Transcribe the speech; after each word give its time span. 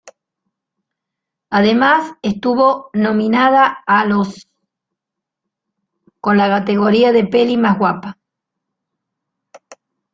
Además 1.51 2.13
estuvo 2.23 2.89
nominada 2.93 3.83
a 3.85 4.03
los 4.07 4.47
con 6.19 6.37
la 6.39 6.49
categoría 6.49 7.11
de 7.11 7.25
Peli 7.27 7.55
más 7.55 7.77
guapa. 7.77 8.17